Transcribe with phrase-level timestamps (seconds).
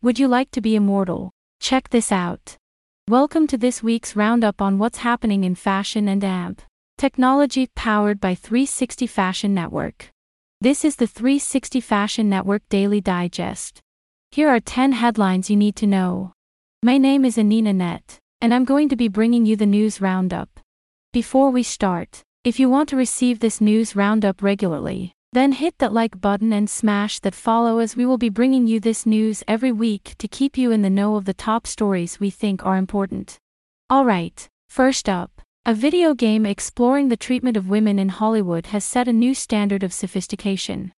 [0.00, 1.32] Would you like to be immortal?
[1.58, 2.56] Check this out.
[3.08, 6.62] Welcome to this week's roundup on what's happening in fashion and AMP.
[6.96, 10.10] Technology powered by 360 Fashion Network.
[10.60, 13.80] This is the 360 Fashion Network Daily Digest.
[14.30, 16.32] Here are 10 headlines you need to know.
[16.80, 20.60] My name is Anina Net, and I'm going to be bringing you the news roundup.
[21.12, 25.92] Before we start, if you want to receive this news roundup regularly, then hit that
[25.92, 29.72] like button and smash that follow as we will be bringing you this news every
[29.72, 33.38] week to keep you in the know of the top stories we think are important.
[33.92, 35.30] Alright, first up,
[35.66, 39.82] a video game exploring the treatment of women in Hollywood has set a new standard
[39.82, 40.92] of sophistication.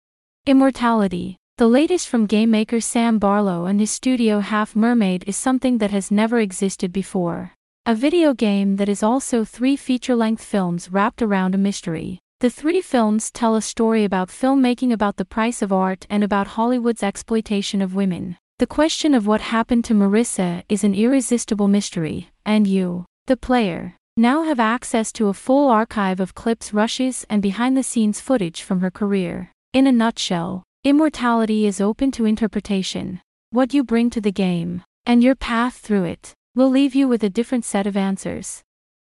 [0.46, 5.78] Immortality, the latest from game maker Sam Barlow and his studio Half Mermaid is something
[5.78, 7.52] that has never existed before.
[7.84, 12.20] A video game that is also three feature length films wrapped around a mystery.
[12.40, 16.56] The three films tell a story about filmmaking, about the price of art, and about
[16.56, 18.38] Hollywood's exploitation of women.
[18.58, 23.94] The question of what happened to Marissa is an irresistible mystery, and you, the player,
[24.16, 28.62] now have access to a full archive of clips, rushes, and behind the scenes footage
[28.62, 29.52] from her career.
[29.74, 33.20] In a nutshell, immortality is open to interpretation.
[33.50, 37.22] What you bring to the game, and your path through it, will leave you with
[37.22, 38.62] a different set of answers.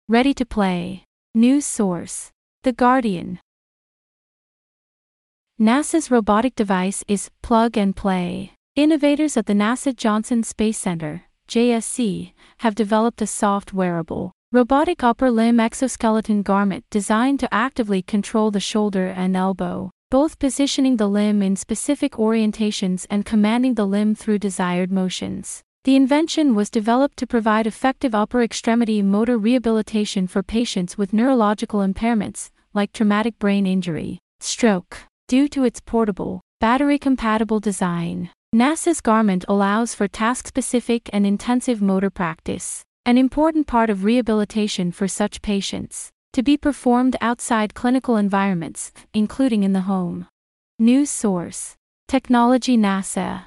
[0.08, 1.03] Ready to play.
[1.33, 2.31] News source.
[2.66, 3.39] The Guardian.
[5.61, 8.53] NASA's robotic device is plug and play.
[8.75, 15.30] Innovators at the NASA Johnson Space Center, JSC, have developed a soft wearable, robotic upper
[15.30, 21.44] limb exoskeleton garment designed to actively control the shoulder and elbow, both positioning the limb
[21.44, 25.61] in specific orientations and commanding the limb through desired motions.
[25.83, 31.81] The invention was developed to provide effective upper extremity motor rehabilitation for patients with neurological
[31.81, 35.00] impairments, like traumatic brain injury, stroke.
[35.28, 41.81] Due to its portable, battery compatible design, NASA's garment allows for task specific and intensive
[41.81, 48.18] motor practice, an important part of rehabilitation for such patients, to be performed outside clinical
[48.18, 50.28] environments, including in the home.
[50.78, 51.75] News source
[52.08, 53.46] Technology NASA.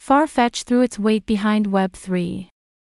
[0.00, 2.48] Farfetch threw its weight behind Web3.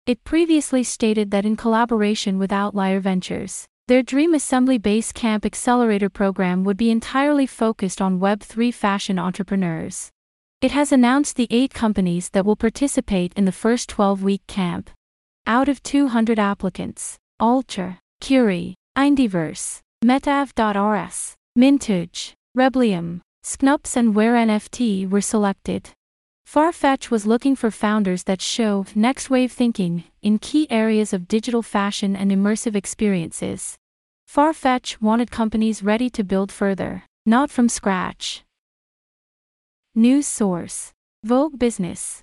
[0.08, 6.08] It previously stated that in collaboration with Outlier Ventures, their Dream Assembly Base Camp Accelerator
[6.08, 10.08] program would be entirely focused on Web3 fashion entrepreneurs.
[10.62, 14.88] It has announced the eight companies that will participate in the first 12 week camp.
[15.46, 25.20] Out of 200 applicants, Alter, Curie, Indiverse, Metav.rs, Mintage, Reblium, Snups, and Wear NFT were
[25.20, 25.90] selected.
[26.48, 31.60] Farfetch was looking for founders that show next wave thinking in key areas of digital
[31.60, 33.76] fashion and immersive experiences.
[34.26, 38.44] Farfetch wanted companies ready to build further, not from scratch.
[39.94, 40.92] News source
[41.22, 42.22] Vogue Business.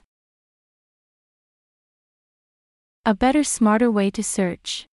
[3.06, 4.88] A better, smarter way to search.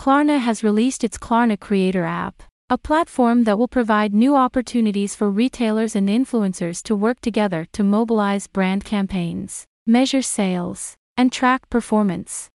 [0.00, 5.30] Klarna has released its Klarna Creator app, a platform that will provide new opportunities for
[5.30, 12.48] retailers and influencers to work together to mobilize brand campaigns, measure sales, and track performance.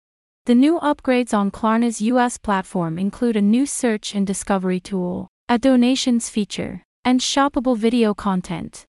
[0.47, 5.57] The new upgrades on Klarna's US platform include a new search and discovery tool, a
[5.57, 8.83] donations feature, and shoppable video content.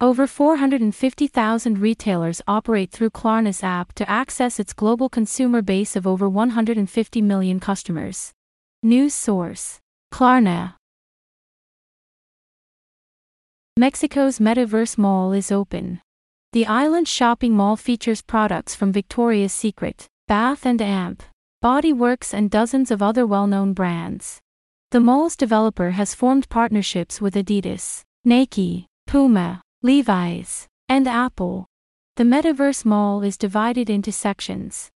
[0.00, 6.28] Over 450,000 retailers operate through Klarna's app to access its global consumer base of over
[6.28, 8.32] 150 million customers.
[8.82, 9.78] News source
[10.14, 10.76] Klarna.
[13.76, 16.00] Mexico's Metaverse Mall is open.
[16.52, 21.24] The island shopping mall features products from Victoria's Secret, Bath and Amp,
[21.60, 24.38] Body Works, and dozens of other well known brands.
[24.92, 31.66] The mall's developer has formed partnerships with Adidas, Nike, Puma, Levi's, and Apple.
[32.14, 34.90] The Metaverse Mall is divided into sections.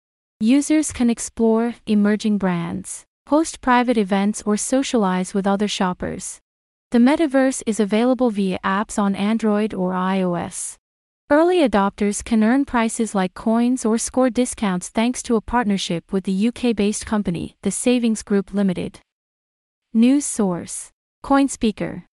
[0.40, 6.40] Users can explore emerging brands, host private events, or socialize with other shoppers.
[6.90, 10.76] The metaverse is available via apps on Android or iOS.
[11.30, 16.24] Early adopters can earn prices like coins or score discounts thanks to a partnership with
[16.24, 19.00] the UK based company, the Savings Group Limited.
[19.92, 20.90] News source
[21.24, 22.04] CoinSpeaker.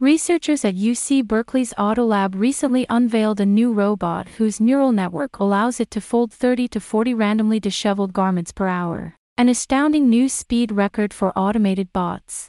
[0.00, 5.90] Researchers at UC Berkeley's Autolab recently unveiled a new robot whose neural network allows it
[5.90, 11.12] to fold 30 to 40 randomly disheveled garments per hour, an astounding new speed record
[11.12, 12.48] for automated bots.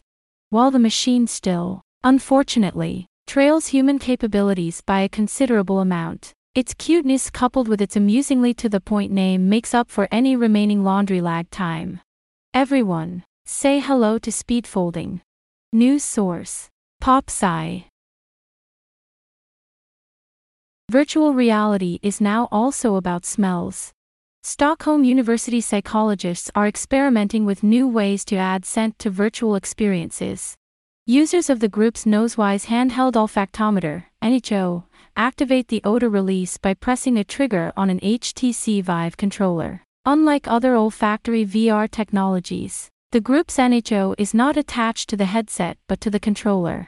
[0.50, 7.68] While the machine still, unfortunately, trails human capabilities by a considerable amount, its cuteness coupled
[7.68, 12.00] with its amusingly to the point name makes up for any remaining laundry lag time.
[12.53, 15.19] Everyone, say hello to speed folding.
[15.74, 16.69] News source.
[17.01, 17.86] PopSci.
[20.92, 23.92] Virtual reality is now also about smells.
[24.44, 30.53] Stockholm University psychologists are experimenting with new ways to add scent to virtual experiences.
[31.07, 34.83] Users of the group's Nosewise handheld olfactometer, NHO,
[35.18, 39.81] activate the odor release by pressing a trigger on an HTC Vive controller.
[40.06, 46.00] Unlike other olfactory VR technologies, the group's NHO is not attached to the headset but
[46.00, 46.88] to the controller.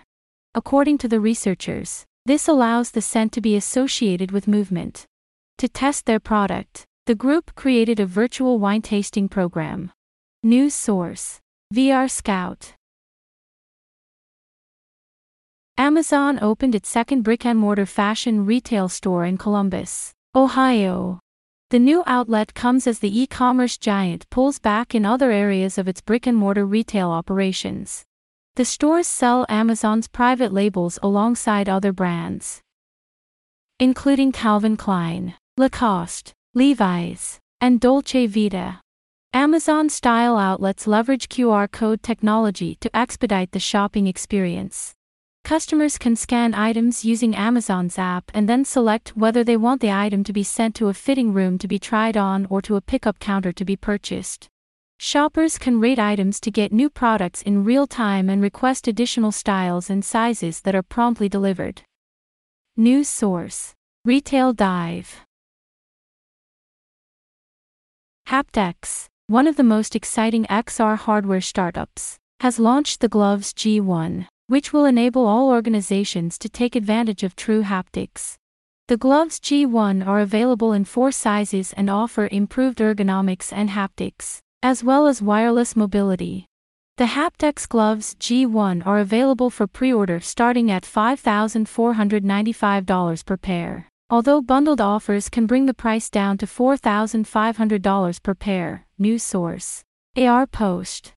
[0.55, 5.05] According to the researchers, this allows the scent to be associated with movement.
[5.57, 9.91] To test their product, the group created a virtual wine tasting program.
[10.43, 11.41] News source
[11.73, 12.73] VR Scout.
[15.77, 21.19] Amazon opened its second brick and mortar fashion retail store in Columbus, Ohio.
[21.73, 25.87] The new outlet comes as the e commerce giant pulls back in other areas of
[25.87, 28.05] its brick and mortar retail operations.
[28.57, 32.61] The stores sell Amazon's private labels alongside other brands,
[33.79, 38.79] including Calvin Klein, Lacoste, Levi's, and Dolce Vita.
[39.33, 44.93] Amazon style outlets leverage QR code technology to expedite the shopping experience.
[45.43, 50.23] Customers can scan items using Amazon's app and then select whether they want the item
[50.23, 53.19] to be sent to a fitting room to be tried on or to a pickup
[53.19, 54.47] counter to be purchased.
[54.99, 59.89] Shoppers can rate items to get new products in real time and request additional styles
[59.89, 61.81] and sizes that are promptly delivered.
[62.77, 63.73] News source
[64.05, 65.25] Retail Dive
[68.29, 74.71] HaptX, one of the most exciting XR hardware startups, has launched the Gloves G1, which
[74.71, 78.35] will enable all organizations to take advantage of true haptics.
[78.87, 84.83] The Gloves G1 are available in four sizes and offer improved ergonomics and haptics as
[84.83, 86.47] well as wireless mobility.
[86.95, 94.79] The HaptX Gloves G1 are available for pre-order starting at $5,495 per pair, although bundled
[94.79, 99.83] offers can bring the price down to $4,500 per pair, news source.
[100.15, 101.11] AR Post.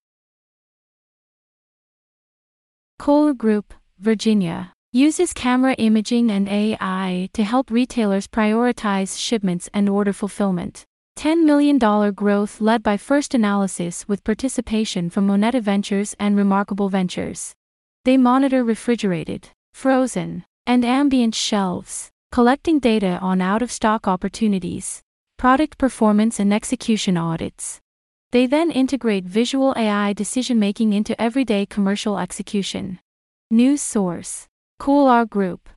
[2.98, 10.12] Kohler Group, Virginia, uses camera imaging and AI to help retailers prioritize shipments and order
[10.12, 10.84] fulfillment.
[11.18, 11.78] $10 million
[12.12, 17.54] growth led by First Analysis with participation from Moneta Ventures and Remarkable Ventures.
[18.04, 25.02] They monitor refrigerated, frozen, and ambient shelves, collecting data on out of stock opportunities,
[25.36, 27.80] product performance, and execution audits.
[28.32, 32.98] They then integrate visual AI decision making into everyday commercial execution.
[33.50, 34.46] News source
[34.80, 35.68] KULR Group